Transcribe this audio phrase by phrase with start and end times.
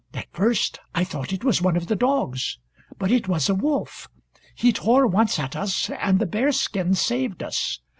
[0.15, 2.57] At first I thought it was one of the dogs.
[2.97, 4.09] But it was a wolf.
[4.55, 7.79] He tore once at us, and the bearskin saved us.